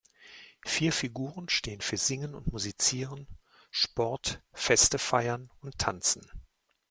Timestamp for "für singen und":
1.81-2.51